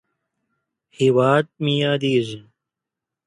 [0.97, 2.39] هېواد مې یادیږې!